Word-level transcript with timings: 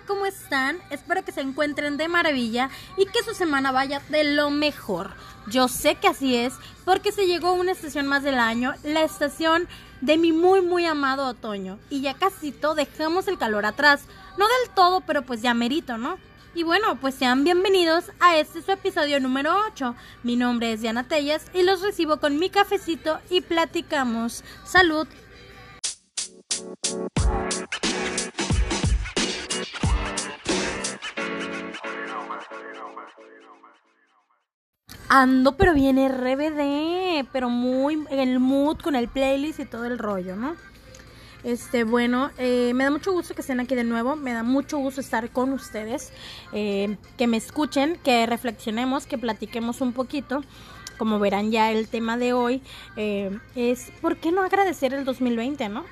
¿cómo 0.00 0.26
están? 0.26 0.78
Espero 0.90 1.24
que 1.24 1.32
se 1.32 1.40
encuentren 1.40 1.96
de 1.96 2.08
maravilla 2.08 2.70
y 2.96 3.06
que 3.06 3.22
su 3.22 3.34
semana 3.34 3.72
vaya 3.72 4.02
de 4.08 4.24
lo 4.24 4.50
mejor. 4.50 5.14
Yo 5.46 5.68
sé 5.68 5.94
que 5.94 6.08
así 6.08 6.36
es 6.36 6.54
porque 6.84 7.12
se 7.12 7.26
llegó 7.26 7.52
una 7.52 7.72
estación 7.72 8.06
más 8.06 8.22
del 8.22 8.38
año, 8.38 8.74
la 8.82 9.02
estación 9.02 9.68
de 10.00 10.18
mi 10.18 10.32
muy 10.32 10.60
muy 10.60 10.84
amado 10.84 11.26
otoño. 11.26 11.78
Y 11.88 12.00
ya 12.00 12.14
casi 12.14 12.52
todo 12.52 12.74
dejamos 12.74 13.28
el 13.28 13.38
calor 13.38 13.64
atrás. 13.64 14.02
No 14.36 14.46
del 14.46 14.74
todo, 14.74 15.00
pero 15.00 15.22
pues 15.22 15.40
ya 15.40 15.54
merito, 15.54 15.96
¿no? 15.96 16.18
Y 16.54 16.62
bueno, 16.62 16.96
pues 17.00 17.14
sean 17.14 17.44
bienvenidos 17.44 18.10
a 18.18 18.36
este 18.36 18.62
su 18.62 18.72
episodio 18.72 19.20
número 19.20 19.54
8. 19.72 19.94
Mi 20.22 20.36
nombre 20.36 20.72
es 20.72 20.80
Diana 20.80 21.06
Tellas 21.06 21.46
y 21.54 21.62
los 21.62 21.82
recibo 21.82 22.18
con 22.18 22.38
mi 22.38 22.50
cafecito 22.50 23.20
y 23.30 23.42
platicamos. 23.42 24.42
Salud. 24.64 25.06
Ando, 35.08 35.56
pero 35.56 35.72
viene 35.72 36.08
RBD, 36.08 37.28
pero 37.32 37.48
muy 37.48 37.94
en 38.10 38.18
el 38.18 38.40
mood 38.40 38.78
con 38.78 38.96
el 38.96 39.06
playlist 39.06 39.60
y 39.60 39.64
todo 39.64 39.84
el 39.84 39.98
rollo, 39.98 40.34
¿no? 40.34 40.56
Este, 41.44 41.84
bueno, 41.84 42.32
eh, 42.38 42.72
me 42.74 42.82
da 42.82 42.90
mucho 42.90 43.12
gusto 43.12 43.32
que 43.32 43.40
estén 43.40 43.60
aquí 43.60 43.76
de 43.76 43.84
nuevo, 43.84 44.16
me 44.16 44.32
da 44.32 44.42
mucho 44.42 44.78
gusto 44.78 45.00
estar 45.00 45.30
con 45.30 45.52
ustedes, 45.52 46.12
eh, 46.52 46.96
que 47.16 47.28
me 47.28 47.36
escuchen, 47.36 48.00
que 48.02 48.26
reflexionemos, 48.26 49.06
que 49.06 49.16
platiquemos 49.16 49.80
un 49.80 49.92
poquito. 49.92 50.42
Como 50.98 51.20
verán 51.20 51.52
ya 51.52 51.70
el 51.70 51.86
tema 51.86 52.16
de 52.16 52.32
hoy 52.32 52.62
eh, 52.96 53.38
es 53.54 53.92
¿por 54.00 54.16
qué 54.16 54.32
no 54.32 54.42
agradecer 54.42 54.92
el 54.92 55.04
2020, 55.04 55.68
no? 55.68 55.84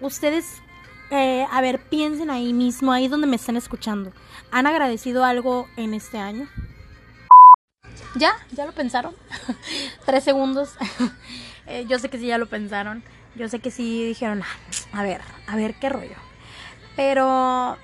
Ustedes, 0.00 0.62
a 1.10 1.60
ver, 1.60 1.80
piensen 1.80 2.30
ahí 2.30 2.52
mismo, 2.52 2.92
ahí 2.92 3.08
donde 3.08 3.26
me 3.26 3.34
están 3.34 3.56
escuchando. 3.56 4.12
¿Han 4.52 4.68
agradecido 4.68 5.24
algo 5.24 5.66
en 5.76 5.92
este 5.92 6.18
año? 6.18 6.46
¿Ya? 8.18 8.32
¿Ya 8.52 8.66
lo 8.66 8.72
pensaron? 8.72 9.14
Tres 10.06 10.24
segundos. 10.24 10.74
Eh, 11.70 11.84
yo 11.86 11.98
sé 11.98 12.08
que 12.08 12.16
sí 12.16 12.26
ya 12.26 12.38
lo 12.38 12.46
pensaron. 12.46 13.02
Yo 13.34 13.46
sé 13.50 13.58
que 13.58 13.70
sí 13.70 14.02
dijeron, 14.02 14.42
ah, 14.42 14.98
a 14.98 15.02
ver, 15.02 15.20
a 15.46 15.54
ver 15.54 15.74
qué 15.74 15.90
rollo. 15.90 16.16
Pero 16.96 17.76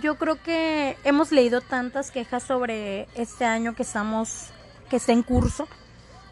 yo 0.00 0.16
creo 0.16 0.42
que 0.42 0.96
hemos 1.04 1.30
leído 1.30 1.60
tantas 1.60 2.10
quejas 2.10 2.42
sobre 2.42 3.06
este 3.14 3.44
año 3.44 3.74
que 3.74 3.82
estamos, 3.82 4.46
que 4.88 4.96
está 4.96 5.12
en 5.12 5.22
curso, 5.22 5.68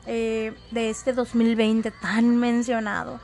eh, 0.06 0.54
de 0.70 0.88
este 0.88 1.12
2020 1.12 1.90
tan 1.90 2.36
mencionado, 2.38 3.20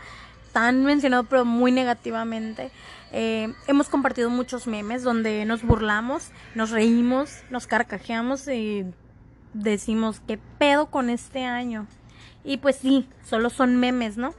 tan 0.53 0.85
mencionado 0.85 1.25
pero 1.25 1.47
muy 1.47 1.73
negativamente. 1.73 2.71
Eh, 3.13 3.51
hemos 3.67 3.89
compartido 3.89 4.29
muchos 4.29 4.67
memes 4.67 5.03
donde 5.05 5.47
nos 5.47 5.63
burlamos, 5.63 6.33
nos 6.55 6.69
reímos, 6.69 7.45
nos 7.49 7.67
carcajeamos 7.67 8.47
y 8.49 8.85
decimos, 9.53 10.21
¿qué 10.27 10.39
pedo 10.59 10.87
con 10.87 11.11
este 11.11 11.45
año? 11.45 11.87
Y 12.45 12.59
pues 12.59 12.77
sí, 12.77 13.09
solo 13.25 13.51
son 13.51 13.77
memes, 13.77 14.17
¿no? 14.17 14.35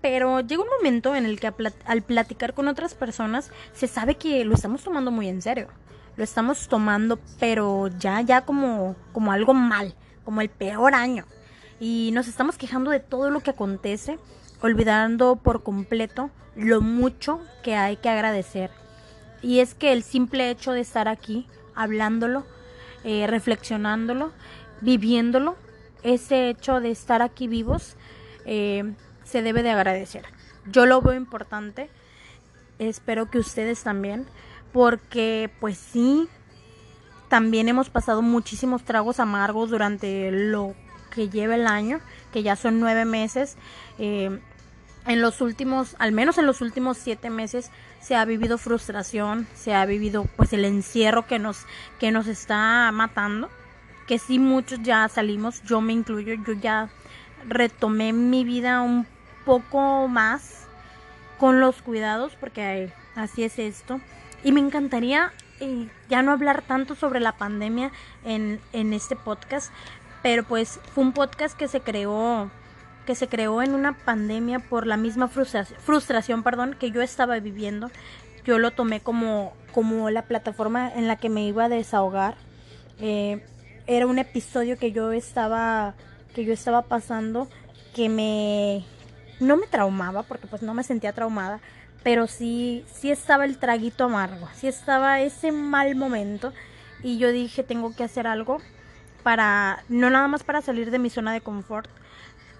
Pero 0.00 0.40
llega 0.40 0.62
un 0.62 0.68
momento 0.68 1.14
en 1.14 1.24
el 1.24 1.38
que 1.38 1.52
al 1.84 2.02
platicar 2.02 2.54
con 2.54 2.68
otras 2.68 2.94
personas 2.94 3.50
se 3.72 3.86
sabe 3.86 4.14
que 4.14 4.44
lo 4.44 4.54
estamos 4.54 4.82
tomando 4.82 5.10
muy 5.10 5.28
en 5.28 5.42
serio. 5.42 5.68
Lo 6.16 6.24
estamos 6.24 6.68
tomando, 6.68 7.18
pero 7.38 7.88
ya, 7.98 8.20
ya 8.20 8.44
como, 8.44 8.96
como 9.12 9.32
algo 9.32 9.54
mal, 9.54 9.94
como 10.24 10.40
el 10.40 10.48
peor 10.48 10.94
año. 10.94 11.24
Y 11.78 12.10
nos 12.12 12.28
estamos 12.28 12.58
quejando 12.58 12.90
de 12.90 13.00
todo 13.00 13.30
lo 13.30 13.40
que 13.40 13.50
acontece, 13.50 14.18
olvidando 14.60 15.36
por 15.36 15.62
completo 15.62 16.30
lo 16.56 16.80
mucho 16.80 17.40
que 17.62 17.76
hay 17.76 17.96
que 17.96 18.08
agradecer. 18.08 18.70
Y 19.42 19.60
es 19.60 19.74
que 19.74 19.92
el 19.92 20.02
simple 20.02 20.50
hecho 20.50 20.72
de 20.72 20.80
estar 20.80 21.08
aquí, 21.08 21.46
hablándolo, 21.74 22.44
eh, 23.04 23.26
reflexionándolo, 23.26 24.32
viviéndolo, 24.80 25.56
ese 26.02 26.48
hecho 26.48 26.80
de 26.80 26.90
estar 26.90 27.22
aquí 27.22 27.46
vivos 27.46 27.96
eh, 28.46 28.94
se 29.24 29.42
debe 29.42 29.62
de 29.62 29.70
agradecer. 29.70 30.24
Yo 30.66 30.86
lo 30.86 31.00
veo 31.00 31.14
importante, 31.14 31.90
espero 32.78 33.30
que 33.30 33.38
ustedes 33.38 33.82
también, 33.82 34.26
porque 34.72 35.50
pues 35.60 35.78
sí, 35.78 36.28
también 37.28 37.68
hemos 37.68 37.90
pasado 37.90 38.22
muchísimos 38.22 38.84
tragos 38.84 39.20
amargos 39.20 39.70
durante 39.70 40.30
lo 40.30 40.74
que 41.10 41.28
lleva 41.28 41.54
el 41.54 41.66
año, 41.66 42.00
que 42.32 42.42
ya 42.42 42.56
son 42.56 42.80
nueve 42.80 43.04
meses. 43.04 43.56
Eh, 43.98 44.40
en 45.06 45.20
los 45.22 45.40
últimos, 45.40 45.96
al 45.98 46.12
menos 46.12 46.38
en 46.38 46.46
los 46.46 46.60
últimos 46.60 46.98
siete 46.98 47.30
meses, 47.30 47.70
se 48.00 48.16
ha 48.16 48.24
vivido 48.24 48.58
frustración, 48.58 49.46
se 49.54 49.74
ha 49.74 49.84
vivido 49.86 50.24
pues 50.36 50.52
el 50.52 50.64
encierro 50.64 51.26
que 51.26 51.38
nos, 51.38 51.66
que 51.98 52.10
nos 52.10 52.26
está 52.26 52.90
matando, 52.92 53.48
que 54.06 54.18
sí 54.18 54.38
muchos 54.38 54.80
ya 54.82 55.08
salimos, 55.08 55.62
yo 55.62 55.80
me 55.80 55.92
incluyo, 55.92 56.34
yo 56.46 56.52
ya 56.54 56.88
retomé 57.48 58.12
mi 58.12 58.44
vida 58.44 58.82
un 58.82 59.06
poco 59.44 60.08
más 60.08 60.66
con 61.38 61.60
los 61.60 61.80
cuidados, 61.82 62.36
porque 62.38 62.92
así 63.14 63.44
es 63.44 63.58
esto. 63.58 64.00
Y 64.44 64.52
me 64.52 64.60
encantaría 64.60 65.32
eh, 65.60 65.88
ya 66.08 66.22
no 66.22 66.32
hablar 66.32 66.62
tanto 66.62 66.94
sobre 66.94 67.20
la 67.20 67.32
pandemia 67.32 67.90
en, 68.24 68.60
en 68.72 68.92
este 68.92 69.16
podcast, 69.16 69.72
pero 70.22 70.44
pues 70.44 70.80
fue 70.94 71.04
un 71.04 71.12
podcast 71.12 71.56
que 71.56 71.68
se 71.68 71.80
creó 71.80 72.50
que 73.06 73.14
se 73.14 73.28
creó 73.28 73.62
en 73.62 73.74
una 73.74 73.92
pandemia 73.92 74.58
por 74.58 74.86
la 74.86 74.96
misma 74.96 75.28
frustración, 75.28 75.78
frustración 75.80 76.42
perdón, 76.42 76.76
que 76.78 76.90
yo 76.90 77.02
estaba 77.02 77.38
viviendo. 77.40 77.90
Yo 78.44 78.58
lo 78.58 78.70
tomé 78.70 79.00
como, 79.00 79.52
como 79.72 80.10
la 80.10 80.22
plataforma 80.22 80.90
en 80.94 81.08
la 81.08 81.16
que 81.16 81.28
me 81.28 81.44
iba 81.46 81.64
a 81.64 81.68
desahogar. 81.68 82.36
Eh, 82.98 83.42
era 83.86 84.06
un 84.06 84.18
episodio 84.18 84.78
que 84.78 84.92
yo 84.92 85.12
estaba 85.12 85.94
que 86.34 86.44
yo 86.44 86.52
estaba 86.52 86.82
pasando 86.82 87.48
que 87.94 88.08
me 88.08 88.84
no 89.40 89.56
me 89.56 89.66
traumaba 89.66 90.22
porque 90.22 90.46
pues 90.46 90.62
no 90.62 90.74
me 90.74 90.84
sentía 90.84 91.12
traumada 91.12 91.60
pero 92.04 92.28
sí 92.28 92.84
sí 92.92 93.10
estaba 93.10 93.44
el 93.44 93.58
traguito 93.58 94.04
amargo 94.04 94.48
sí 94.54 94.68
estaba 94.68 95.20
ese 95.20 95.50
mal 95.50 95.96
momento 95.96 96.52
y 97.02 97.18
yo 97.18 97.32
dije 97.32 97.64
tengo 97.64 97.94
que 97.96 98.04
hacer 98.04 98.28
algo 98.28 98.58
para 99.24 99.82
no 99.88 100.08
nada 100.08 100.28
más 100.28 100.44
para 100.44 100.62
salir 100.62 100.90
de 100.92 101.00
mi 101.00 101.10
zona 101.10 101.32
de 101.32 101.40
confort 101.40 101.90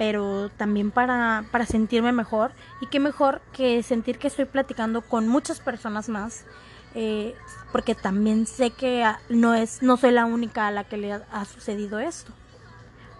pero 0.00 0.49
también 0.56 0.91
para, 0.91 1.44
para 1.50 1.66
sentirme 1.66 2.11
mejor. 2.11 2.53
Y 2.81 2.87
qué 2.87 2.99
mejor 2.99 3.43
que 3.53 3.83
sentir 3.83 4.19
que 4.19 4.28
estoy 4.28 4.47
platicando 4.47 5.03
con 5.03 5.28
muchas 5.28 5.61
personas 5.61 6.09
más 6.09 6.47
eh, 6.94 7.34
porque 7.71 7.94
también 7.94 8.47
sé 8.47 8.71
que 8.71 9.05
no 9.28 9.53
es 9.53 9.83
no 9.83 9.99
soy 9.99 10.12
la 10.12 10.25
única 10.25 10.66
a 10.66 10.71
la 10.71 10.84
que 10.84 10.97
le 10.97 11.12
ha, 11.12 11.44
sucedido 11.44 11.99
esto. 11.99 12.33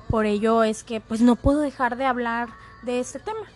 Por 0.09 0.25
ello 0.25 0.65
es 0.65 0.83
que 0.83 1.03
pues 1.03 1.21
no 1.21 1.37
puedo 1.37 1.61
dejar 1.61 1.99
de 1.99 2.07
hablar 2.07 2.49
de 2.81 3.01
este 3.01 3.19
tema. 3.19 3.47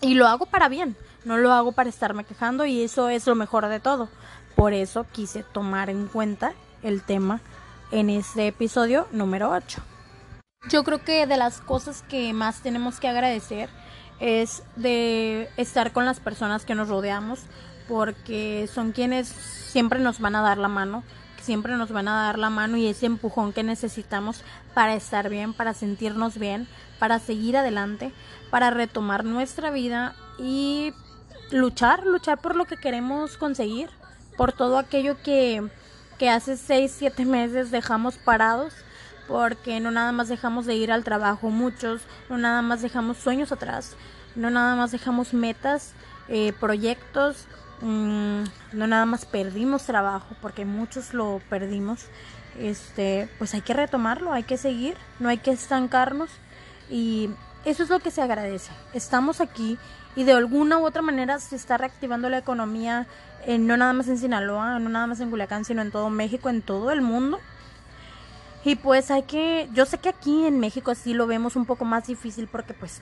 Y 0.00 0.14
lo 0.14 0.26
hago 0.26 0.46
para 0.46 0.68
bien 0.68 0.96
no 1.24 1.36
lo 1.36 1.52
hago 1.52 1.70
para 1.70 1.90
estarme 1.90 2.24
quejando 2.24 2.66
y 2.66 2.82
eso 2.82 3.08
es 3.08 3.28
lo 3.28 3.36
mejor 3.36 3.68
de 3.68 3.78
todo. 3.78 4.08
Por 4.56 4.72
eso 4.72 5.06
quise 5.12 5.44
tomar 5.44 5.90
en 5.90 6.08
cuenta 6.08 6.54
el 6.82 7.02
tema 7.02 7.38
en 7.92 8.10
este 8.10 8.48
episodio 8.48 9.06
número 9.12 9.50
8 9.50 9.80
yo 10.68 10.84
creo 10.84 11.02
que 11.04 11.26
de 11.26 11.36
las 11.36 11.60
cosas 11.60 12.02
que 12.08 12.32
más 12.32 12.60
tenemos 12.60 13.00
que 13.00 13.08
agradecer 13.08 13.68
es 14.20 14.62
de 14.76 15.48
estar 15.56 15.92
con 15.92 16.04
las 16.04 16.20
personas 16.20 16.64
que 16.64 16.74
nos 16.74 16.88
rodeamos, 16.88 17.40
porque 17.88 18.68
son 18.72 18.92
quienes 18.92 19.28
siempre 19.28 19.98
nos 19.98 20.20
van 20.20 20.36
a 20.36 20.42
dar 20.42 20.58
la 20.58 20.68
mano, 20.68 21.02
siempre 21.40 21.76
nos 21.76 21.90
van 21.90 22.06
a 22.06 22.26
dar 22.26 22.38
la 22.38 22.50
mano 22.50 22.76
y 22.76 22.86
ese 22.86 23.06
empujón 23.06 23.52
que 23.52 23.64
necesitamos 23.64 24.42
para 24.74 24.94
estar 24.94 25.28
bien, 25.28 25.52
para 25.52 25.74
sentirnos 25.74 26.38
bien, 26.38 26.68
para 27.00 27.18
seguir 27.18 27.56
adelante, 27.56 28.12
para 28.50 28.70
retomar 28.70 29.24
nuestra 29.24 29.70
vida 29.72 30.14
y 30.38 30.94
luchar, 31.50 32.06
luchar 32.06 32.38
por 32.40 32.54
lo 32.54 32.66
que 32.66 32.76
queremos 32.76 33.36
conseguir, 33.36 33.90
por 34.36 34.52
todo 34.52 34.78
aquello 34.78 35.20
que, 35.20 35.68
que 36.18 36.30
hace 36.30 36.56
seis, 36.56 36.94
siete 36.96 37.24
meses 37.24 37.72
dejamos 37.72 38.16
parados 38.18 38.72
porque 39.28 39.80
no 39.80 39.90
nada 39.90 40.12
más 40.12 40.28
dejamos 40.28 40.66
de 40.66 40.74
ir 40.74 40.92
al 40.92 41.04
trabajo 41.04 41.50
muchos, 41.50 42.02
no 42.28 42.38
nada 42.38 42.62
más 42.62 42.82
dejamos 42.82 43.18
sueños 43.18 43.52
atrás, 43.52 43.96
no 44.34 44.50
nada 44.50 44.76
más 44.76 44.92
dejamos 44.92 45.34
metas, 45.34 45.92
eh, 46.28 46.52
proyectos, 46.58 47.46
mm, 47.80 48.44
no 48.72 48.86
nada 48.86 49.06
más 49.06 49.24
perdimos 49.24 49.84
trabajo, 49.84 50.34
porque 50.40 50.64
muchos 50.64 51.14
lo 51.14 51.40
perdimos, 51.48 52.06
este, 52.58 53.28
pues 53.38 53.54
hay 53.54 53.62
que 53.62 53.74
retomarlo, 53.74 54.32
hay 54.32 54.42
que 54.42 54.56
seguir, 54.56 54.96
no 55.18 55.28
hay 55.28 55.38
que 55.38 55.52
estancarnos 55.52 56.30
y 56.90 57.30
eso 57.64 57.82
es 57.82 57.88
lo 57.88 58.00
que 58.00 58.10
se 58.10 58.22
agradece. 58.22 58.72
Estamos 58.92 59.40
aquí 59.40 59.78
y 60.16 60.24
de 60.24 60.32
alguna 60.32 60.78
u 60.78 60.86
otra 60.86 61.02
manera 61.02 61.38
se 61.38 61.56
está 61.56 61.78
reactivando 61.78 62.28
la 62.28 62.38
economía, 62.38 63.06
no 63.46 63.76
nada 63.76 63.92
más 63.92 64.08
en 64.08 64.18
Sinaloa, 64.18 64.78
no 64.78 64.88
nada 64.88 65.06
más 65.06 65.20
en 65.20 65.30
Culiacán, 65.30 65.64
sino 65.64 65.82
en 65.82 65.90
todo 65.90 66.10
México, 66.10 66.48
en 66.48 66.62
todo 66.62 66.90
el 66.90 67.00
mundo. 67.00 67.40
Y 68.64 68.76
pues 68.76 69.10
hay 69.10 69.22
que, 69.22 69.68
yo 69.72 69.86
sé 69.86 69.98
que 69.98 70.08
aquí 70.08 70.46
en 70.46 70.60
México 70.60 70.94
sí 70.94 71.14
lo 71.14 71.26
vemos 71.26 71.56
un 71.56 71.66
poco 71.66 71.84
más 71.84 72.06
difícil 72.06 72.46
porque 72.46 72.74
pues 72.74 73.00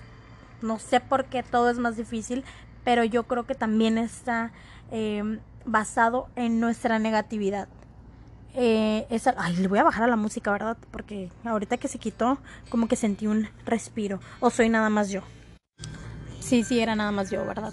no 0.62 0.78
sé 0.78 1.00
por 1.00 1.26
qué 1.26 1.42
todo 1.42 1.70
es 1.70 1.78
más 1.78 1.96
difícil, 1.96 2.44
pero 2.84 3.04
yo 3.04 3.24
creo 3.24 3.44
que 3.44 3.54
también 3.54 3.98
está 3.98 4.52
em, 4.90 5.40
basado 5.64 6.28
en 6.36 6.60
nuestra 6.60 6.98
negatividad. 6.98 7.68
Eh, 8.54 9.06
ay, 9.36 9.56
le 9.56 9.68
voy 9.68 9.78
a 9.78 9.84
bajar 9.84 10.04
a 10.04 10.08
la 10.08 10.16
música, 10.16 10.50
¿verdad? 10.50 10.76
Porque 10.90 11.30
ahorita 11.44 11.76
que 11.76 11.88
se 11.88 11.98
quitó, 11.98 12.38
como 12.68 12.88
que 12.88 12.96
sentí 12.96 13.26
un 13.26 13.48
respiro. 13.64 14.20
O 14.40 14.50
soy 14.50 14.68
nada 14.68 14.88
más 14.88 15.10
yo. 15.10 15.22
Sí, 16.40 16.64
sí, 16.64 16.80
era 16.80 16.96
nada 16.96 17.12
más 17.12 17.30
yo, 17.30 17.44
¿verdad? 17.46 17.72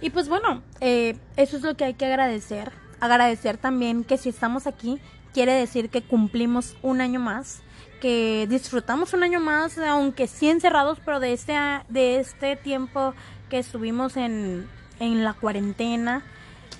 Y 0.00 0.10
pues 0.10 0.28
bueno, 0.28 0.62
eh, 0.80 1.16
eso 1.36 1.56
es 1.56 1.62
lo 1.62 1.76
que 1.76 1.84
hay 1.84 1.94
que 1.94 2.06
agradecer. 2.06 2.72
Agradecer 3.00 3.56
también 3.56 4.04
que 4.04 4.16
si 4.16 4.28
estamos 4.28 4.66
aquí, 4.66 5.00
quiere 5.32 5.52
decir 5.52 5.90
que 5.90 6.02
cumplimos 6.02 6.76
un 6.82 7.00
año 7.00 7.20
más, 7.20 7.62
que 8.00 8.46
disfrutamos 8.48 9.12
un 9.14 9.22
año 9.22 9.40
más, 9.40 9.78
aunque 9.78 10.26
sí 10.26 10.48
encerrados, 10.48 10.98
pero 11.04 11.20
de 11.20 11.32
este, 11.32 11.56
de 11.88 12.18
este 12.18 12.56
tiempo 12.56 13.14
que 13.48 13.58
estuvimos 13.58 14.16
en, 14.16 14.68
en 14.98 15.24
la 15.24 15.34
cuarentena, 15.34 16.22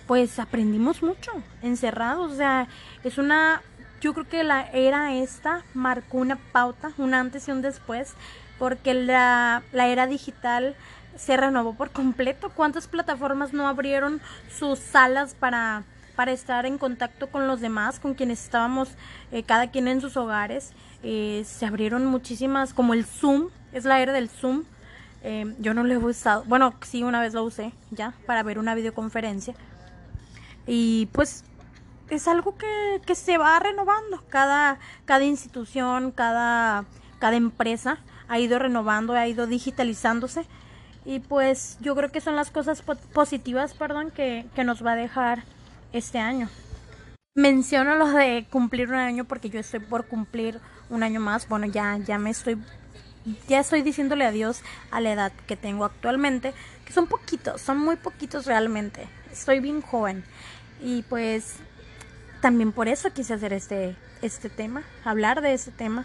pues 0.06 0.38
aprendimos 0.38 1.02
mucho, 1.02 1.30
encerrados. 1.62 2.32
O 2.32 2.36
sea, 2.36 2.68
es 3.04 3.18
una, 3.18 3.62
yo 4.00 4.14
creo 4.14 4.28
que 4.28 4.44
la 4.44 4.68
era 4.72 5.14
esta 5.14 5.62
marcó 5.74 6.18
una 6.18 6.36
pauta, 6.36 6.92
un 6.98 7.14
antes 7.14 7.48
y 7.48 7.52
un 7.52 7.62
después, 7.62 8.14
porque 8.58 8.94
la, 8.94 9.62
la 9.72 9.88
era 9.88 10.06
digital 10.06 10.76
se 11.16 11.36
renovó 11.36 11.74
por 11.74 11.90
completo. 11.90 12.50
¿Cuántas 12.50 12.88
plataformas 12.88 13.52
no 13.52 13.68
abrieron 13.68 14.20
sus 14.50 14.78
salas 14.78 15.34
para, 15.34 15.84
para 16.16 16.32
estar 16.32 16.66
en 16.66 16.78
contacto 16.78 17.30
con 17.30 17.46
los 17.46 17.60
demás, 17.60 17.98
con 17.98 18.14
quienes 18.14 18.42
estábamos 18.42 18.90
eh, 19.30 19.42
cada 19.42 19.70
quien 19.70 19.88
en 19.88 20.00
sus 20.00 20.16
hogares? 20.16 20.72
Eh, 21.02 21.42
se 21.46 21.66
abrieron 21.66 22.06
muchísimas, 22.06 22.74
como 22.74 22.94
el 22.94 23.04
Zoom, 23.04 23.48
es 23.72 23.84
la 23.84 24.00
era 24.00 24.12
del 24.12 24.28
Zoom. 24.28 24.64
Eh, 25.24 25.54
yo 25.58 25.74
no 25.74 25.84
lo 25.84 25.92
he 25.92 25.98
usado, 25.98 26.44
bueno, 26.44 26.74
sí, 26.82 27.02
una 27.02 27.20
vez 27.20 27.32
lo 27.34 27.44
usé 27.44 27.72
ya 27.90 28.14
para 28.26 28.42
ver 28.42 28.58
una 28.58 28.74
videoconferencia. 28.74 29.54
Y 30.66 31.06
pues 31.12 31.44
es 32.10 32.28
algo 32.28 32.56
que, 32.56 33.00
que 33.06 33.14
se 33.14 33.38
va 33.38 33.58
renovando. 33.58 34.22
Cada, 34.28 34.78
cada 35.04 35.24
institución, 35.24 36.10
cada, 36.10 36.84
cada 37.18 37.36
empresa 37.36 37.98
ha 38.28 38.38
ido 38.38 38.58
renovando, 38.58 39.14
ha 39.14 39.26
ido 39.26 39.46
digitalizándose 39.46 40.46
y 41.04 41.18
pues 41.20 41.78
yo 41.80 41.96
creo 41.96 42.10
que 42.10 42.20
son 42.20 42.36
las 42.36 42.50
cosas 42.50 42.82
positivas, 43.12 43.74
perdón, 43.74 44.10
que, 44.10 44.46
que 44.54 44.64
nos 44.64 44.84
va 44.84 44.92
a 44.92 44.96
dejar 44.96 45.42
este 45.92 46.18
año. 46.18 46.48
Menciono 47.34 47.94
lo 47.96 48.08
de 48.08 48.46
cumplir 48.50 48.88
un 48.88 48.96
año 48.96 49.24
porque 49.24 49.48
yo 49.48 49.60
estoy 49.60 49.80
por 49.80 50.06
cumplir 50.06 50.60
un 50.90 51.02
año 51.02 51.20
más. 51.20 51.48
Bueno, 51.48 51.66
ya, 51.66 51.96
ya 51.98 52.18
me 52.18 52.30
estoy, 52.30 52.58
ya 53.48 53.60
estoy 53.60 53.82
diciéndole 53.82 54.26
adiós 54.26 54.62
a 54.90 55.00
la 55.00 55.12
edad 55.12 55.32
que 55.46 55.56
tengo 55.56 55.84
actualmente, 55.84 56.52
que 56.84 56.92
son 56.92 57.06
poquitos, 57.06 57.60
son 57.60 57.78
muy 57.78 57.96
poquitos 57.96 58.46
realmente. 58.46 59.06
Estoy 59.30 59.60
bien 59.60 59.80
joven 59.80 60.24
y 60.82 61.02
pues 61.04 61.54
también 62.40 62.72
por 62.72 62.88
eso 62.88 63.12
quise 63.12 63.34
hacer 63.34 63.52
este, 63.52 63.96
este 64.20 64.50
tema, 64.50 64.82
hablar 65.04 65.40
de 65.40 65.54
este 65.54 65.70
tema 65.70 66.04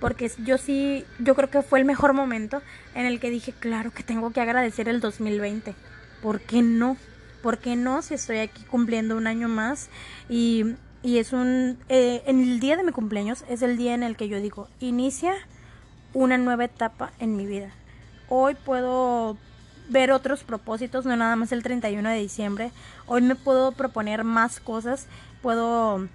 porque 0.00 0.30
yo 0.44 0.58
sí, 0.58 1.04
yo 1.18 1.34
creo 1.34 1.50
que 1.50 1.62
fue 1.62 1.80
el 1.80 1.84
mejor 1.84 2.12
momento 2.12 2.62
en 2.94 3.06
el 3.06 3.18
que 3.20 3.30
dije, 3.30 3.52
claro 3.52 3.90
que 3.90 4.02
tengo 4.02 4.30
que 4.30 4.40
agradecer 4.40 4.88
el 4.88 5.00
2020. 5.00 5.74
¿Por 6.22 6.40
qué 6.40 6.62
no? 6.62 6.96
¿Por 7.42 7.58
qué 7.58 7.76
no 7.76 8.02
si 8.02 8.14
estoy 8.14 8.38
aquí 8.38 8.62
cumpliendo 8.64 9.16
un 9.16 9.26
año 9.26 9.48
más? 9.48 9.88
Y, 10.28 10.74
y 11.02 11.18
es 11.18 11.32
un, 11.32 11.78
eh, 11.88 12.22
en 12.26 12.40
el 12.40 12.60
día 12.60 12.76
de 12.76 12.82
mi 12.82 12.92
cumpleaños 12.92 13.44
es 13.48 13.62
el 13.62 13.76
día 13.76 13.94
en 13.94 14.02
el 14.02 14.16
que 14.16 14.28
yo 14.28 14.40
digo, 14.40 14.68
inicia 14.80 15.34
una 16.14 16.38
nueva 16.38 16.64
etapa 16.64 17.12
en 17.18 17.36
mi 17.36 17.46
vida. 17.46 17.70
Hoy 18.28 18.54
puedo 18.54 19.36
ver 19.88 20.12
otros 20.12 20.44
propósitos, 20.44 21.06
no 21.06 21.16
nada 21.16 21.36
más 21.36 21.52
el 21.52 21.62
31 21.62 22.08
de 22.08 22.18
diciembre. 22.18 22.72
Hoy 23.06 23.22
me 23.22 23.34
puedo 23.34 23.72
proponer 23.72 24.24
más 24.24 24.60
cosas, 24.60 25.06
puedo, 25.42 26.08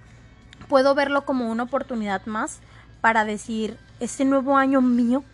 puedo 0.68 0.94
verlo 0.94 1.24
como 1.24 1.50
una 1.50 1.64
oportunidad 1.64 2.24
más 2.26 2.60
para 3.00 3.24
decir, 3.24 3.76
este 4.00 4.24
nuevo 4.24 4.56
año 4.56 4.80
mío, 4.80 5.24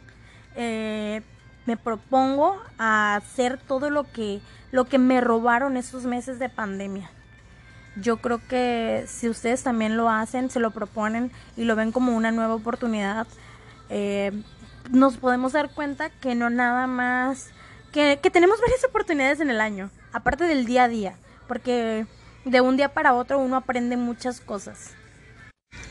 eh, 0.56 1.22
me 1.70 1.76
propongo 1.76 2.60
a 2.78 3.14
hacer 3.14 3.56
todo 3.56 3.90
lo 3.90 4.02
que, 4.10 4.40
lo 4.72 4.86
que 4.86 4.98
me 4.98 5.20
robaron 5.20 5.76
esos 5.76 6.04
meses 6.04 6.40
de 6.40 6.48
pandemia. 6.48 7.08
Yo 7.94 8.16
creo 8.16 8.40
que 8.48 9.04
si 9.06 9.28
ustedes 9.28 9.62
también 9.62 9.96
lo 9.96 10.10
hacen, 10.10 10.50
se 10.50 10.58
lo 10.58 10.72
proponen 10.72 11.30
y 11.56 11.62
lo 11.64 11.76
ven 11.76 11.92
como 11.92 12.16
una 12.16 12.32
nueva 12.32 12.56
oportunidad, 12.56 13.28
eh, 13.88 14.32
nos 14.90 15.16
podemos 15.16 15.52
dar 15.52 15.70
cuenta 15.70 16.10
que 16.10 16.34
no 16.34 16.50
nada 16.50 16.88
más, 16.88 17.50
que, 17.92 18.18
que 18.20 18.30
tenemos 18.30 18.60
varias 18.60 18.82
oportunidades 18.82 19.38
en 19.38 19.50
el 19.50 19.60
año, 19.60 19.90
aparte 20.12 20.44
del 20.44 20.66
día 20.66 20.84
a 20.84 20.88
día, 20.88 21.14
porque 21.46 22.04
de 22.44 22.60
un 22.60 22.76
día 22.76 22.94
para 22.94 23.14
otro 23.14 23.38
uno 23.38 23.56
aprende 23.56 23.96
muchas 23.96 24.40
cosas 24.40 24.96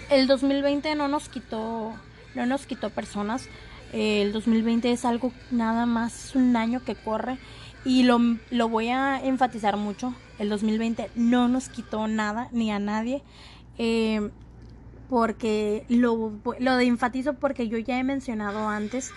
el 0.10 0.28
2020 0.28 0.96
no 0.96 1.08
nos 1.08 1.30
quitó, 1.30 1.94
no 2.36 2.46
nos 2.46 2.66
quitó 2.66 2.90
personas. 2.90 3.48
El 3.94 4.32
2020 4.32 4.92
es 4.92 5.06
algo 5.06 5.32
nada 5.52 5.86
más 5.86 6.36
un 6.36 6.56
año 6.56 6.84
que 6.84 6.96
corre 6.96 7.38
y 7.86 8.04
lo, 8.04 8.20
lo 8.52 8.70
voy 8.70 8.90
a 8.90 9.24
enfatizar 9.24 9.78
mucho. 9.78 10.14
El 10.38 10.50
2020 10.50 11.10
no 11.16 11.48
nos 11.48 11.70
quitó 11.70 12.08
nada 12.08 12.50
ni 12.52 12.72
a 12.72 12.80
nadie. 12.80 13.24
Eh, 13.78 14.30
porque 15.10 15.86
lo, 15.90 16.34
lo 16.60 16.76
de 16.76 16.86
enfatizo 16.86 17.34
porque 17.34 17.68
yo 17.68 17.78
ya 17.80 17.98
he 17.98 18.04
mencionado 18.04 18.68
antes 18.68 19.12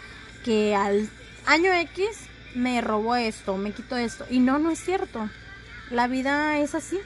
que 0.44 0.74
al 0.74 1.10
año 1.46 1.70
X 1.72 2.06
me 2.54 2.80
robó 2.80 3.16
esto, 3.16 3.56
me 3.56 3.72
quitó 3.72 3.96
esto. 3.96 4.24
Y 4.30 4.40
no, 4.40 4.58
no 4.58 4.70
es 4.70 4.78
cierto. 4.78 5.28
La 5.90 6.06
vida 6.06 6.58
es 6.58 6.74
así 6.74 6.98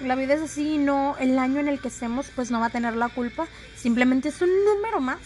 la 0.00 0.14
vida 0.16 0.34
es 0.34 0.42
así 0.42 0.74
y 0.74 0.78
no 0.78 1.16
el 1.18 1.38
año 1.38 1.60
en 1.60 1.68
el 1.68 1.80
que 1.80 1.88
estemos 1.88 2.30
pues 2.34 2.50
no 2.50 2.60
va 2.60 2.66
a 2.66 2.70
tener 2.70 2.96
la 2.96 3.08
culpa, 3.08 3.46
simplemente 3.76 4.28
es 4.28 4.40
un 4.42 4.50
número 4.64 5.00
más, 5.00 5.18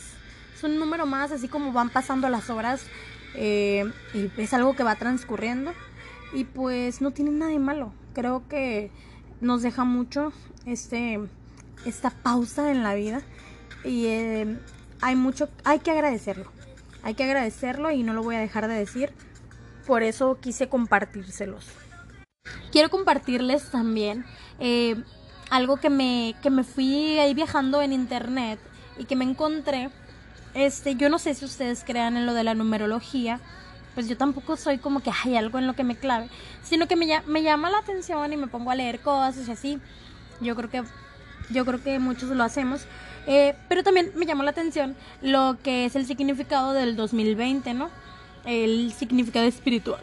es 0.59 0.65
un 0.65 0.79
número 0.81 1.07
más 1.07 1.31
así 1.31 1.47
como 1.47 1.73
van 1.73 1.89
pasando 1.89 2.29
las 2.29 2.51
horas 2.51 2.85
eh, 3.37 3.85
y 4.13 4.29
es 4.41 4.53
algo 4.53 4.75
que 4.75 4.83
va 4.83 4.97
transcurriendo 4.97 5.73
y 6.33 6.45
pues 6.45 7.01
no 7.01 7.13
tiene 7.13 7.31
nada 7.31 7.53
de 7.53 7.61
malo, 7.61 7.93
creo 8.13 8.43
que 8.49 8.91
nos 9.41 9.63
deja 9.63 9.85
mucho 9.85 10.33
este 10.67 11.21
esta 11.87 12.11
pausa 12.11 12.73
en 12.73 12.83
la 12.83 12.95
vida 12.95 13.23
y 13.85 14.07
eh, 14.07 14.59
hay 15.01 15.15
mucho, 15.15 15.49
hay 15.63 15.79
que 15.79 15.93
agradecerlo, 15.93 16.51
hay 17.05 17.15
que 17.15 17.23
agradecerlo 17.23 17.93
y 17.93 18.03
no 18.03 18.13
lo 18.13 18.25
voy 18.25 18.35
a 18.35 18.41
dejar 18.41 18.67
de 18.67 18.75
decir, 18.75 19.13
por 19.87 20.03
eso 20.03 20.39
quise 20.41 20.69
compartírselos. 20.69 21.67
Quiero 22.73 22.91
compartirles 22.91 23.71
también 23.71 24.25
eh, 24.59 24.97
algo 25.51 25.77
que 25.77 25.89
me, 25.89 26.35
que 26.43 26.51
me 26.51 26.65
fui 26.65 27.21
ahí 27.21 27.33
viajando 27.33 27.81
en 27.81 27.93
internet 27.93 28.59
y 28.99 29.05
que 29.05 29.15
me 29.15 29.25
encontré. 29.25 29.91
Este, 30.55 30.95
yo 30.97 31.09
no 31.09 31.19
sé 31.19 31.35
si 31.35 31.45
ustedes 31.45 31.85
crean 31.85 32.17
en 32.17 32.27
lo 32.27 32.35
de 32.35 32.45
la 32.45 32.55
numerología, 32.55 33.41
pues 33.95 34.09
yo 34.09 34.17
tampoco 34.17 34.57
soy 34.57 34.79
como 34.79 35.01
que 35.01 35.11
hay 35.25 35.37
algo 35.37 35.59
en 35.59 35.67
lo 35.67 35.75
que 35.75 35.85
me 35.85 35.97
clave, 35.97 36.29
sino 36.63 36.87
que 36.87 36.97
me, 36.97 37.07
me 37.27 37.43
llama 37.43 37.71
la 37.71 37.79
atención 37.79 38.33
y 38.33 38.37
me 38.37 38.47
pongo 38.47 38.71
a 38.71 38.75
leer 38.75 39.01
cosas 39.01 39.49
y 39.49 39.51
así. 39.51 39.79
Yo 40.41 40.55
creo 40.55 40.71
que, 40.71 40.85
yo 41.51 41.65
creo 41.65 41.83
que 41.83 41.99
muchos 41.99 42.31
lo 42.31 42.45
hacemos. 42.45 42.87
Eh, 43.27 43.55
pero 43.69 43.83
también 43.83 44.11
me 44.15 44.25
llamó 44.25 44.43
la 44.43 44.53
atención 44.53 44.97
lo 45.21 45.59
que 45.63 45.85
es 45.85 45.97
el 45.97 46.07
significado 46.07 46.73
del 46.73 46.97
2020, 46.97 47.75
¿no? 47.75 47.91
El 48.47 48.93
significado 48.97 49.45
espiritual. 49.47 50.01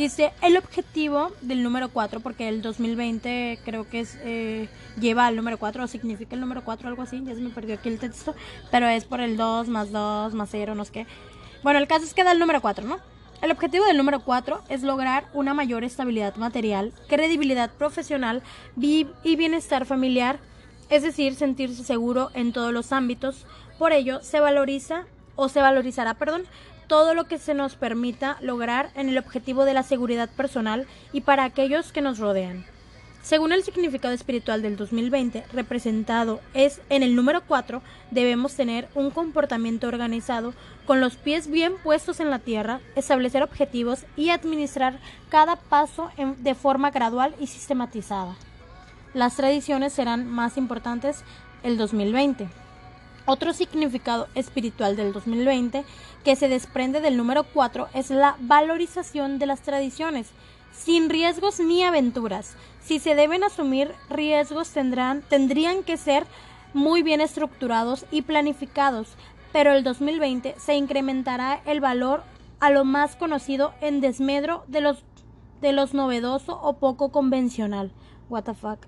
Dice, 0.00 0.32
el 0.40 0.56
objetivo 0.56 1.30
del 1.42 1.62
número 1.62 1.90
4, 1.90 2.20
porque 2.20 2.48
el 2.48 2.62
2020 2.62 3.58
creo 3.66 3.86
que 3.86 4.00
es 4.00 4.16
eh, 4.22 4.66
lleva 4.98 5.26
al 5.26 5.36
número 5.36 5.58
4, 5.58 5.84
o 5.84 5.86
significa 5.86 6.34
el 6.34 6.40
número 6.40 6.64
4, 6.64 6.88
algo 6.88 7.02
así, 7.02 7.22
ya 7.22 7.34
se 7.34 7.40
me 7.42 7.50
perdió 7.50 7.74
aquí 7.74 7.90
el 7.90 7.98
texto, 7.98 8.34
pero 8.70 8.88
es 8.88 9.04
por 9.04 9.20
el 9.20 9.36
2 9.36 9.68
más 9.68 9.92
2 9.92 10.32
más 10.32 10.48
0, 10.50 10.74
no 10.74 10.86
sé 10.86 10.92
qué. 10.92 11.06
Bueno, 11.62 11.78
el 11.78 11.86
caso 11.86 12.06
es 12.06 12.14
que 12.14 12.24
da 12.24 12.32
el 12.32 12.38
número 12.38 12.62
4, 12.62 12.86
¿no? 12.86 12.96
El 13.42 13.50
objetivo 13.50 13.84
del 13.84 13.98
número 13.98 14.20
4 14.20 14.62
es 14.70 14.82
lograr 14.82 15.26
una 15.34 15.52
mayor 15.52 15.84
estabilidad 15.84 16.34
material, 16.36 16.94
credibilidad 17.06 17.70
profesional 17.70 18.42
y 18.78 19.06
bienestar 19.22 19.84
familiar, 19.84 20.38
es 20.88 21.02
decir, 21.02 21.34
sentirse 21.34 21.84
seguro 21.84 22.30
en 22.32 22.54
todos 22.54 22.72
los 22.72 22.92
ámbitos. 22.92 23.44
Por 23.78 23.92
ello, 23.92 24.22
se 24.22 24.40
valoriza 24.40 25.04
o 25.36 25.50
se 25.50 25.60
valorizará, 25.60 26.14
perdón, 26.14 26.44
todo 26.90 27.14
lo 27.14 27.28
que 27.28 27.38
se 27.38 27.54
nos 27.54 27.76
permita 27.76 28.36
lograr 28.40 28.90
en 28.96 29.08
el 29.08 29.16
objetivo 29.16 29.64
de 29.64 29.74
la 29.74 29.84
seguridad 29.84 30.28
personal 30.28 30.88
y 31.12 31.20
para 31.20 31.44
aquellos 31.44 31.92
que 31.92 32.00
nos 32.00 32.18
rodean. 32.18 32.66
Según 33.22 33.52
el 33.52 33.62
significado 33.62 34.12
espiritual 34.12 34.60
del 34.60 34.76
2020, 34.76 35.44
representado 35.52 36.40
es 36.52 36.80
en 36.88 37.04
el 37.04 37.14
número 37.14 37.42
4, 37.46 37.80
debemos 38.10 38.54
tener 38.54 38.88
un 38.96 39.12
comportamiento 39.12 39.86
organizado, 39.86 40.52
con 40.84 41.00
los 41.00 41.14
pies 41.14 41.48
bien 41.48 41.74
puestos 41.84 42.18
en 42.18 42.28
la 42.28 42.40
tierra, 42.40 42.80
establecer 42.96 43.44
objetivos 43.44 44.04
y 44.16 44.30
administrar 44.30 44.98
cada 45.28 45.54
paso 45.54 46.10
de 46.38 46.54
forma 46.56 46.90
gradual 46.90 47.36
y 47.38 47.46
sistematizada. 47.46 48.34
Las 49.14 49.36
tradiciones 49.36 49.92
serán 49.92 50.26
más 50.26 50.56
importantes 50.56 51.22
el 51.62 51.78
2020. 51.78 52.48
Otro 53.32 53.52
significado 53.52 54.26
espiritual 54.34 54.96
del 54.96 55.12
2020 55.12 55.84
que 56.24 56.34
se 56.34 56.48
desprende 56.48 57.00
del 57.00 57.16
número 57.16 57.44
4 57.44 57.86
es 57.94 58.10
la 58.10 58.34
valorización 58.40 59.38
de 59.38 59.46
las 59.46 59.62
tradiciones. 59.62 60.26
sin 60.72 61.08
riesgos 61.10 61.60
ni 61.60 61.84
aventuras. 61.84 62.56
Si 62.82 62.98
se 62.98 63.14
deben 63.14 63.44
asumir 63.44 63.92
riesgos 64.08 64.70
tendrán, 64.70 65.22
tendrían 65.22 65.84
que 65.84 65.96
ser 65.96 66.26
muy 66.74 67.02
bien 67.04 67.20
estructurados 67.20 68.04
y 68.10 68.22
planificados, 68.22 69.06
pero 69.52 69.74
el 69.74 69.84
2020 69.84 70.56
se 70.58 70.74
incrementará 70.74 71.60
el 71.66 71.80
valor 71.80 72.24
a 72.58 72.70
lo 72.70 72.84
más 72.84 73.14
conocido 73.14 73.74
en 73.80 74.00
desmedro 74.00 74.64
de 74.66 74.80
los 74.80 75.04
de 75.60 75.72
los 75.72 75.94
novedoso 75.94 76.60
o 76.60 76.74
poco 76.74 77.10
convencional. 77.10 77.90
What 78.28 78.44
the 78.44 78.54
fuck. 78.54 78.78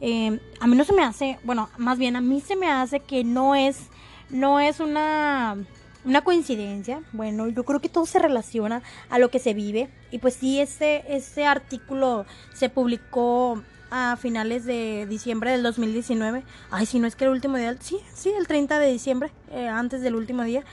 Eh, 0.00 0.40
a 0.60 0.66
mí 0.66 0.76
no 0.76 0.84
se 0.84 0.92
me 0.92 1.02
hace, 1.02 1.38
bueno, 1.44 1.68
más 1.76 1.98
bien 1.98 2.16
a 2.16 2.20
mí 2.20 2.40
se 2.40 2.56
me 2.56 2.70
hace 2.70 3.00
que 3.00 3.24
no 3.24 3.54
es, 3.54 3.88
no 4.30 4.60
es 4.60 4.80
una, 4.80 5.56
una 6.04 6.24
coincidencia. 6.24 7.02
Bueno, 7.12 7.48
yo 7.48 7.64
creo 7.64 7.80
que 7.80 7.88
todo 7.88 8.06
se 8.06 8.18
relaciona 8.18 8.82
a 9.10 9.18
lo 9.18 9.30
que 9.30 9.38
se 9.38 9.54
vive. 9.54 9.88
Y 10.10 10.18
pues 10.18 10.34
sí, 10.34 10.60
este, 10.60 11.14
este 11.14 11.44
artículo 11.46 12.26
se 12.54 12.68
publicó 12.68 13.62
a 13.90 14.16
finales 14.16 14.64
de 14.64 15.06
diciembre 15.06 15.50
del 15.50 15.62
2019. 15.62 16.44
Ay, 16.70 16.86
si 16.86 16.98
no 16.98 17.06
es 17.06 17.14
que 17.14 17.24
el 17.24 17.30
último 17.30 17.58
día, 17.58 17.76
sí, 17.78 17.98
sí, 18.14 18.32
el 18.36 18.46
30 18.46 18.78
de 18.78 18.90
diciembre, 18.90 19.30
eh, 19.50 19.68
antes 19.68 20.00
del 20.00 20.14
último 20.14 20.44
día. 20.44 20.64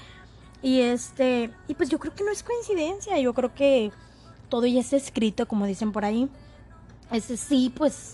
Y 0.61 0.81
este, 0.81 1.51
y 1.67 1.73
pues 1.73 1.89
yo 1.89 1.99
creo 1.99 2.15
que 2.15 2.23
no 2.23 2.31
es 2.31 2.43
coincidencia, 2.43 3.17
yo 3.19 3.33
creo 3.33 3.53
que 3.53 3.91
todo 4.49 4.65
ya 4.65 4.79
está 4.81 4.97
escrito, 4.97 5.47
como 5.47 5.65
dicen 5.65 5.91
por 5.91 6.05
ahí. 6.05 6.27
Ese 7.11 7.37
sí, 7.37 7.71
pues 7.75 8.13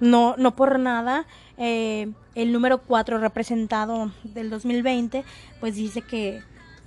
no, 0.00 0.36
no 0.36 0.54
por 0.54 0.78
nada. 0.78 1.26
Eh, 1.56 2.12
el 2.34 2.52
número 2.52 2.78
4 2.78 3.18
representado 3.18 4.12
del 4.22 4.50
2020, 4.50 5.24
pues 5.60 5.74
dice 5.74 6.02
que, 6.02 6.40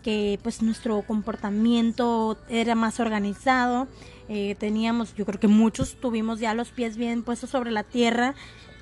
que 0.04 0.40
pues 0.42 0.62
nuestro 0.62 1.02
comportamiento 1.02 2.38
era 2.50 2.76
más 2.76 3.00
organizado. 3.00 3.88
Eh, 4.30 4.56
teníamos, 4.58 5.14
yo 5.16 5.26
creo 5.26 5.40
que 5.40 5.50
muchos 5.50 5.96
tuvimos 6.00 6.40
ya 6.40 6.54
los 6.54 6.70
pies 6.70 6.96
bien 6.96 7.24
puestos 7.24 7.50
sobre 7.50 7.72
la 7.72 7.84
tierra. 7.84 8.34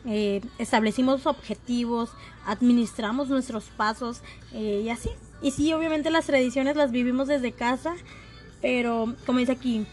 Eh, 0.06 0.42
establecimos 0.60 1.26
objetivos, 1.26 2.12
administramos 2.46 3.30
nuestros 3.30 3.66
pasos 3.66 4.22
y 4.54 4.90
así. 4.90 5.10
Y 5.42 5.52
sí, 5.52 5.74
obviamente 5.74 6.10
las 6.10 6.26
tradiciones 6.26 6.76
las 6.76 6.92
vivimos 6.92 7.28
desde 7.28 7.52
casa 7.52 7.96
pero, 8.62 9.14
como 9.26 9.40
dice 9.40 9.54
aquí, 9.54 9.86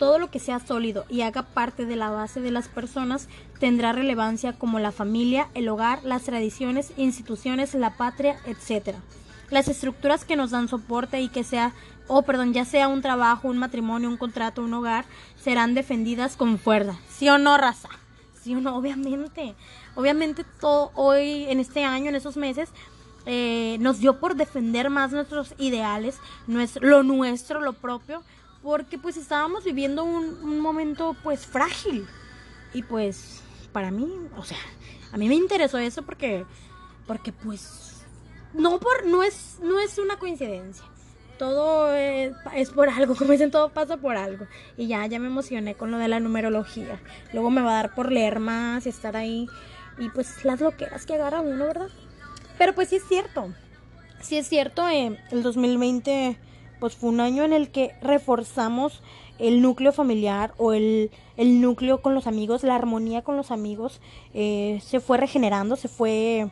todo 0.00 0.18
lo 0.18 0.30
que 0.30 0.38
sea 0.38 0.58
sólido 0.60 1.04
y 1.10 1.20
haga 1.20 1.42
parte 1.42 1.84
de 1.84 1.94
la 1.94 2.10
base 2.10 2.40
de 2.40 2.50
las 2.50 2.68
personas 2.68 3.28
tendrá 3.58 3.92
relevancia 3.92 4.54
como 4.54 4.78
la 4.78 4.92
familia, 4.92 5.48
el 5.54 5.68
hogar, 5.68 6.02
las 6.04 6.22
tradiciones, 6.22 6.92
instituciones, 6.96 7.74
la 7.74 7.96
patria, 7.98 8.38
etc. 8.46 8.96
Las 9.50 9.68
estructuras 9.68 10.24
que 10.24 10.36
nos 10.36 10.52
dan 10.52 10.68
soporte 10.68 11.20
y 11.20 11.28
que 11.28 11.44
sea, 11.44 11.74
oh 12.08 12.22
perdón, 12.22 12.54
ya 12.54 12.64
sea 12.64 12.88
un 12.88 13.02
trabajo, 13.02 13.48
un 13.48 13.58
matrimonio, 13.58 14.08
un 14.08 14.16
contrato, 14.16 14.62
un 14.62 14.72
hogar, 14.72 15.04
serán 15.36 15.74
defendidas 15.74 16.34
con 16.34 16.58
fuerza. 16.58 16.98
¿Sí 17.10 17.28
o 17.28 17.36
no, 17.36 17.58
raza? 17.58 17.90
Sí 18.42 18.54
o 18.54 18.60
no, 18.62 18.76
obviamente. 18.78 19.54
Obviamente 19.96 20.44
todo 20.60 20.92
hoy, 20.94 21.44
en 21.48 21.60
este 21.60 21.84
año, 21.84 22.08
en 22.08 22.16
esos 22.16 22.38
meses, 22.38 22.70
eh, 23.32 23.78
nos 23.78 24.00
dio 24.00 24.18
por 24.18 24.34
defender 24.34 24.90
más 24.90 25.12
nuestros 25.12 25.54
ideales, 25.56 26.18
nuestro, 26.48 26.84
lo 26.84 27.04
nuestro, 27.04 27.60
lo 27.60 27.74
propio, 27.74 28.24
porque 28.60 28.98
pues 28.98 29.16
estábamos 29.16 29.62
viviendo 29.62 30.02
un, 30.02 30.58
momento 30.58 31.14
pues 31.22 31.46
frágil. 31.46 32.08
Y 32.74 32.82
pues 32.82 33.40
para 33.70 33.92
mí, 33.92 34.12
o 34.36 34.42
sea, 34.42 34.58
a 35.12 35.16
mí 35.16 35.28
me 35.28 35.36
interesó 35.36 35.78
eso 35.78 36.02
porque, 36.02 36.44
porque 37.06 37.32
pues 37.32 38.02
no 38.52 38.80
por, 38.80 39.06
no 39.06 39.22
es, 39.22 39.60
no 39.62 39.78
es 39.78 39.96
una 39.98 40.18
coincidencia. 40.18 40.84
Todo 41.38 41.94
es, 41.94 42.34
por 42.74 42.88
algo, 42.88 43.14
como 43.16 43.30
dicen, 43.30 43.52
todo 43.52 43.68
pasa 43.68 43.96
por 43.96 44.16
algo. 44.16 44.48
Y 44.76 44.88
ya, 44.88 45.06
ya 45.06 45.20
me 45.20 45.28
emocioné 45.28 45.76
con 45.76 45.92
lo 45.92 45.98
de 45.98 46.08
la 46.08 46.18
numerología. 46.18 47.00
Luego 47.32 47.52
me 47.52 47.62
va 47.62 47.78
a 47.78 47.82
dar 47.82 47.94
por 47.94 48.10
leer 48.10 48.40
más 48.40 48.86
y 48.86 48.88
estar 48.88 49.16
ahí. 49.16 49.46
Y 49.98 50.08
pues 50.08 50.44
las 50.44 50.60
loqueras 50.60 51.06
que 51.06 51.14
agarra 51.14 51.42
uno, 51.42 51.66
¿verdad? 51.66 51.90
Pero 52.60 52.74
pues 52.74 52.90
sí 52.90 52.96
es 52.96 53.08
cierto. 53.08 53.54
Sí 54.20 54.36
es 54.36 54.46
cierto, 54.46 54.86
eh, 54.86 55.16
el 55.30 55.42
2020 55.42 56.36
pues 56.78 56.94
fue 56.94 57.08
un 57.08 57.20
año 57.20 57.42
en 57.42 57.54
el 57.54 57.70
que 57.70 57.94
reforzamos 58.02 59.02
el 59.38 59.62
núcleo 59.62 59.92
familiar 59.92 60.52
o 60.58 60.74
el, 60.74 61.10
el 61.38 61.62
núcleo 61.62 62.02
con 62.02 62.14
los 62.14 62.26
amigos, 62.26 62.62
la 62.62 62.74
armonía 62.74 63.22
con 63.22 63.38
los 63.38 63.50
amigos 63.50 64.02
eh, 64.34 64.78
se 64.84 65.00
fue 65.00 65.16
regenerando, 65.16 65.74
se 65.76 65.88
fue 65.88 66.50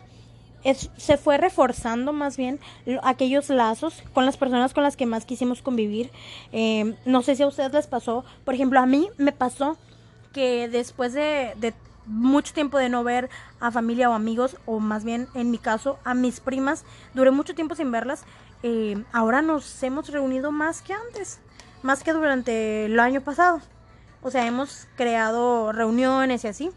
se 0.96 1.18
fue 1.18 1.36
reforzando 1.36 2.14
más 2.14 2.38
bien 2.38 2.58
aquellos 3.02 3.50
lazos 3.50 4.02
con 4.14 4.24
las 4.24 4.38
personas 4.38 4.72
con 4.72 4.84
las 4.84 4.96
que 4.96 5.04
más 5.04 5.26
quisimos 5.26 5.60
convivir. 5.60 6.10
Eh, 6.52 6.94
no 7.04 7.20
sé 7.20 7.36
si 7.36 7.42
a 7.42 7.46
ustedes 7.46 7.74
les 7.74 7.86
pasó, 7.86 8.24
por 8.46 8.54
ejemplo, 8.54 8.80
a 8.80 8.86
mí 8.86 9.10
me 9.18 9.32
pasó 9.32 9.76
que 10.32 10.68
después 10.68 11.12
de, 11.12 11.52
de 11.58 11.74
mucho 12.08 12.54
tiempo 12.54 12.78
de 12.78 12.88
no 12.88 13.04
ver 13.04 13.28
a 13.60 13.70
familia 13.70 14.10
o 14.10 14.14
amigos, 14.14 14.56
o 14.66 14.80
más 14.80 15.04
bien 15.04 15.28
en 15.34 15.50
mi 15.50 15.58
caso 15.58 15.98
a 16.04 16.14
mis 16.14 16.40
primas, 16.40 16.84
duré 17.14 17.30
mucho 17.30 17.54
tiempo 17.54 17.74
sin 17.74 17.92
verlas. 17.92 18.24
Eh, 18.62 19.04
ahora 19.12 19.42
nos 19.42 19.82
hemos 19.82 20.08
reunido 20.08 20.50
más 20.50 20.82
que 20.82 20.94
antes, 20.94 21.40
más 21.82 22.02
que 22.02 22.12
durante 22.12 22.86
el 22.86 22.98
año 22.98 23.20
pasado. 23.20 23.60
O 24.22 24.30
sea, 24.30 24.46
hemos 24.46 24.88
creado 24.96 25.72
reuniones 25.72 26.44
y 26.44 26.48
así. 26.48 26.70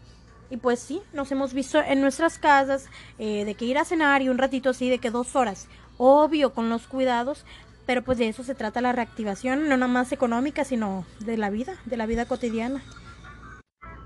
Y 0.50 0.58
pues 0.58 0.80
sí, 0.80 1.00
nos 1.12 1.32
hemos 1.32 1.54
visto 1.54 1.78
en 1.78 2.02
nuestras 2.02 2.38
casas, 2.38 2.86
eh, 3.18 3.44
de 3.44 3.54
que 3.54 3.64
ir 3.64 3.78
a 3.78 3.86
cenar 3.86 4.20
y 4.20 4.28
un 4.28 4.38
ratito 4.38 4.70
así, 4.70 4.90
de 4.90 4.98
que 4.98 5.10
dos 5.10 5.34
horas. 5.34 5.66
Obvio, 5.96 6.52
con 6.52 6.68
los 6.68 6.86
cuidados, 6.86 7.46
pero 7.86 8.02
pues 8.02 8.18
de 8.18 8.28
eso 8.28 8.44
se 8.44 8.54
trata 8.54 8.80
la 8.82 8.92
reactivación, 8.92 9.68
no 9.68 9.76
nada 9.76 9.90
más 9.90 10.12
económica, 10.12 10.64
sino 10.64 11.06
de 11.20 11.38
la 11.38 11.48
vida, 11.48 11.74
de 11.86 11.96
la 11.96 12.06
vida 12.06 12.26
cotidiana. 12.26 12.82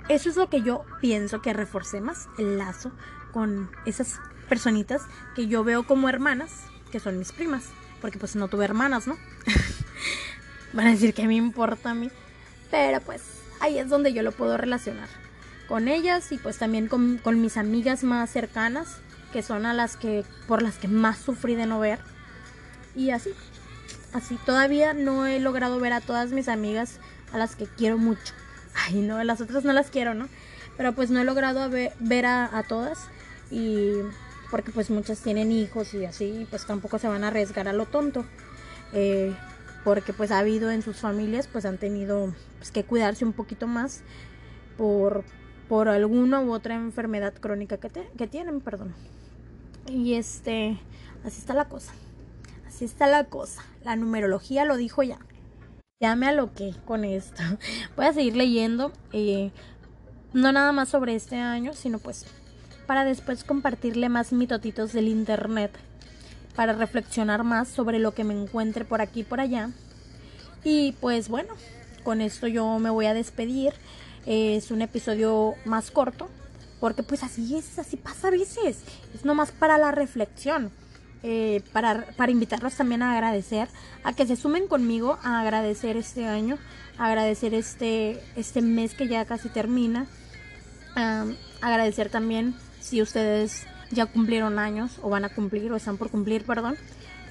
Eso 0.09 0.31
es 0.31 0.37
lo 0.37 0.49
que 0.49 0.63
yo 0.63 0.85
pienso 1.01 1.43
que 1.43 1.53
reforcé 1.53 2.01
más 2.01 2.29
el 2.39 2.59
lazo 2.59 2.93
con 3.33 3.71
esas 3.87 4.21
personitas 4.49 5.03
que 5.35 5.49
yo 5.49 5.65
veo 5.65 5.85
como 5.85 6.09
hermanas, 6.09 6.53
que 6.93 7.01
son 7.01 7.19
mis 7.19 7.33
primas, 7.33 7.71
porque 8.01 8.17
pues 8.17 8.37
no 8.37 8.47
tuve 8.47 8.65
hermanas, 8.67 9.09
¿no? 9.09 9.17
Van 10.73 10.87
a 10.87 10.91
decir 10.91 11.13
que 11.13 11.27
me 11.27 11.35
importa 11.35 11.91
a 11.91 11.95
mí, 11.95 12.09
pero 12.71 13.01
pues 13.01 13.23
ahí 13.59 13.79
es 13.79 13.89
donde 13.89 14.13
yo 14.13 14.23
lo 14.23 14.31
puedo 14.31 14.57
relacionar 14.57 15.09
con 15.67 15.89
ellas 15.89 16.31
y 16.31 16.39
pues 16.39 16.59
también 16.59 16.87
con, 16.87 17.19
con 17.19 17.41
mis 17.41 17.57
amigas 17.57 18.05
más 18.05 18.31
cercanas, 18.31 18.99
que 19.33 19.43
son 19.43 19.67
a 19.67 19.75
las 19.75 19.97
que 19.97 20.25
por 20.47 20.63
las 20.63 20.77
que 20.77 20.87
más 20.87 21.19
sufrí 21.19 21.57
de 21.57 21.67
no 21.67 21.81
ver. 21.81 21.99
Y 22.95 23.11
así, 23.11 23.31
así 24.13 24.39
todavía 24.47 24.95
no 24.95 25.27
he 25.27 25.41
logrado 25.41 25.81
ver 25.81 25.93
a 25.93 26.01
todas 26.01 26.31
mis 26.31 26.47
amigas 26.47 27.01
a 27.33 27.39
las 27.39 27.57
que 27.57 27.67
quiero 27.67 27.99
mucho 27.99 28.35
ay 28.85 29.00
no, 29.00 29.23
las 29.25 29.40
otras 29.40 29.64
no 29.64 29.73
las 29.73 29.90
quiero, 29.90 30.14
¿no? 30.14 30.28
Pero 30.76 30.92
pues 30.95 31.11
no 31.11 31.21
he 31.21 31.25
logrado 31.25 31.71
ver, 31.71 32.26
a, 32.26 32.62
todas 32.68 33.09
y 33.50 33.92
porque 34.50 34.73
pues 34.73 34.90
muchas 34.90 35.21
tienen 35.21 35.50
hijos 35.50 35.95
y 35.95 36.04
así, 36.04 36.47
pues 36.50 36.66
tampoco 36.66 36.99
se 36.99 37.09
van 37.09 37.25
a 37.25 37.28
arriesgar 37.28 37.68
a 37.68 37.73
lo 37.73 37.87
tonto. 37.87 38.25
Eh, 38.92 39.35
porque 39.85 40.12
pues 40.12 40.30
ha 40.33 40.40
habido 40.40 40.71
en 40.71 40.83
sus 40.83 40.97
familias, 40.97 41.49
pues 41.50 41.64
han 41.64 41.78
tenido 41.78 42.35
pues, 42.59 42.71
que 42.71 42.85
cuidarse 42.85 43.25
un 43.25 43.33
poquito 43.33 43.66
más 43.66 44.02
por, 44.76 45.25
por 45.68 45.88
alguna 45.88 46.40
u 46.40 46.52
otra 46.52 46.75
enfermedad 46.75 47.33
crónica 47.35 47.78
que, 47.78 47.90
que 47.90 48.26
tienen, 48.26 48.61
perdón. 48.61 48.95
Y 49.88 50.14
este, 50.14 50.78
así 51.25 51.38
está 51.38 51.54
la 51.54 51.68
cosa. 51.68 51.92
Así 52.66 52.85
está 52.85 53.06
la 53.06 53.25
cosa. 53.25 53.62
La 53.85 53.97
numerología 53.97 54.64
lo 54.64 54.76
dijo 54.76 55.02
ya 55.02 55.18
ya 55.99 56.15
me 56.15 56.26
aloqué 56.26 56.75
con 56.85 57.05
esto. 57.05 57.43
Voy 57.97 58.07
a 58.07 58.12
seguir 58.12 58.37
leyendo, 58.37 58.93
eh, 59.12 59.50
no 60.35 60.53
nada 60.53 60.73
más 60.73 60.91
sobre 60.91 61.15
este 61.15 61.37
año, 61.37 61.73
sino 61.73 61.99
pues 61.99 62.26
para 62.87 63.05
después 63.05 63.45
compartirle 63.45 64.09
más 64.09 64.33
mitotitos 64.33 64.93
del 64.93 65.09
internet, 65.09 65.73
para 66.55 66.75
reflexionar 66.75 67.45
más 67.45 67.69
sobre 67.69 67.99
lo 67.99 68.12
que 68.12 68.25
me 68.25 68.35
encuentre 68.35 68.85
por 68.85 69.00
aquí 69.00 69.21
y 69.21 69.25
por 69.25 69.41
allá. 69.41 69.71
Y 70.65 70.93
pues 71.00 71.29
bueno, 71.29 71.55
con 72.05 72.21
esto 72.21 72.47
yo 72.47 72.79
me 72.79 72.91
voy 72.91 73.07
a 73.07 73.15
despedir. 73.15 73.73
Es 74.26 74.71
un 74.71 74.83
episodio 74.83 75.55
más 75.65 75.91
corto, 75.91 76.29
porque 76.79 77.03
pues 77.05 77.23
así 77.23 77.57
es, 77.57 77.79
así 77.79 77.97
pasa 77.97 78.29
a 78.29 78.33
veces. 78.33 78.83
Es 79.15 79.25
nomás 79.25 79.50
para 79.50 79.79
la 79.79 79.93
reflexión. 79.93 80.71
Eh, 81.28 81.61
para, 81.73 82.06
para 82.16 82.30
invitarlos 82.30 82.76
también 82.76 83.02
a 83.02 83.12
agradecer, 83.12 83.66
a 84.04 84.12
que 84.12 84.26
se 84.26 84.37
sumen 84.37 84.68
conmigo 84.68 85.18
a 85.25 85.40
agradecer 85.40 85.97
este 85.97 86.28
año, 86.28 86.56
agradecer 86.99 87.52
este, 87.52 88.23
este 88.37 88.62
mes 88.62 88.95
que 88.95 89.09
ya 89.09 89.25
casi 89.25 89.49
termina, 89.49 90.06
agradecer 91.61 92.11
también 92.11 92.54
si 92.78 93.02
ustedes 93.02 93.66
ya 93.90 94.06
cumplieron 94.06 94.61
años 94.61 95.00
o 95.02 95.11
van 95.11 95.25
a 95.25 95.35
cumplir 95.35 95.73
o 95.73 95.75
están 95.75 95.97
por 95.97 96.11
cumplir, 96.11 96.45
perdón, 96.45 96.76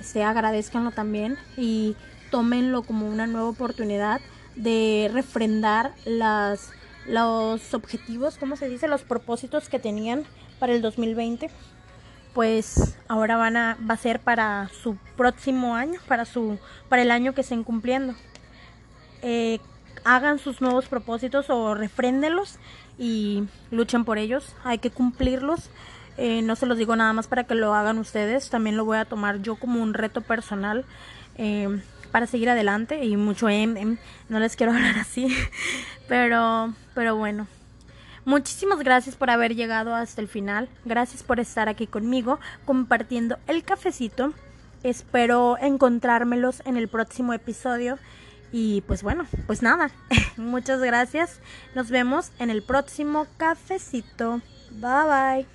este, 0.01 0.25
agradezcanlo 0.25 0.91
también 0.91 1.37
y 1.55 1.95
tómenlo 2.31 2.83
como 2.83 3.07
una 3.07 3.27
nueva 3.27 3.47
oportunidad 3.47 4.19
de 4.57 5.09
refrendar 5.13 5.93
las, 6.03 6.71
los 7.07 7.73
objetivos, 7.73 8.37
¿cómo 8.37 8.57
se 8.57 8.67
dice? 8.67 8.89
Los 8.89 9.03
propósitos 9.03 9.69
que 9.69 9.79
tenían 9.79 10.25
para 10.59 10.73
el 10.73 10.81
2020 10.81 11.49
pues 12.35 12.97
ahora 13.07 13.37
van 13.37 13.55
a, 13.55 13.77
va 13.89 13.93
a 13.93 13.97
ser 13.97 14.19
para 14.19 14.69
su 14.83 14.97
próximo 15.15 15.75
año, 15.75 16.01
para, 16.05 16.25
su, 16.25 16.59
para 16.89 17.01
el 17.01 17.09
año 17.09 17.33
que 17.33 17.41
estén 17.41 17.63
cumpliendo. 17.63 18.13
Eh, 19.21 19.59
hagan 20.03 20.37
sus 20.37 20.59
nuevos 20.59 20.87
propósitos 20.87 21.49
o 21.49 21.73
refréndenlos 21.75 22.59
y 22.99 23.45
luchen 23.71 24.03
por 24.03 24.17
ellos. 24.17 24.53
Hay 24.65 24.79
que 24.79 24.91
cumplirlos. 24.91 25.69
Eh, 26.17 26.41
no 26.41 26.57
se 26.57 26.65
los 26.65 26.77
digo 26.77 26.97
nada 26.97 27.13
más 27.13 27.27
para 27.27 27.45
que 27.45 27.55
lo 27.55 27.73
hagan 27.73 27.97
ustedes, 27.99 28.49
también 28.49 28.77
lo 28.77 28.85
voy 28.85 28.97
a 28.97 29.05
tomar 29.05 29.41
yo 29.41 29.55
como 29.55 29.81
un 29.81 29.93
reto 29.93 30.21
personal 30.21 30.85
eh, 31.37 31.81
para 32.11 32.25
seguir 32.25 32.49
adelante 32.49 33.03
y 33.03 33.17
mucho 33.17 33.49
em, 33.49 33.97
no 34.29 34.39
les 34.39 34.55
quiero 34.55 34.71
hablar 34.75 34.97
así, 34.97 35.27
pero, 36.07 36.73
pero 36.93 37.15
bueno. 37.15 37.47
Muchísimas 38.25 38.79
gracias 38.79 39.15
por 39.15 39.29
haber 39.29 39.55
llegado 39.55 39.93
hasta 39.93 40.19
el 40.19 40.27
final. 40.27 40.67
Gracias 40.83 41.21
por 41.21 41.39
estar 41.39 41.69
aquí 41.69 41.85
conmigo 41.85 42.39
compartiendo 42.65 43.37
el 43.47 43.63
cafecito. 43.63 44.33
Espero 44.83 45.57
encontrármelos 45.59 46.61
en 46.65 46.77
el 46.77 46.87
próximo 46.87 47.33
episodio. 47.33 47.99
Y 48.51 48.81
pues 48.81 49.03
bueno, 49.03 49.25
pues 49.47 49.61
nada. 49.61 49.91
Muchas 50.37 50.81
gracias. 50.81 51.39
Nos 51.75 51.89
vemos 51.89 52.31
en 52.39 52.49
el 52.49 52.63
próximo 52.63 53.27
cafecito. 53.37 54.41
Bye 54.71 55.43
bye. 55.43 55.54